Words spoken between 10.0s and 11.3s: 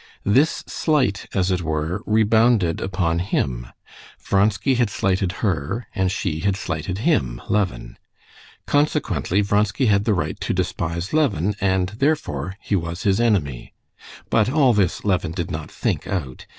the right to despise